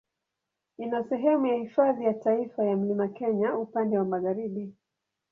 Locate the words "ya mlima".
2.63-3.07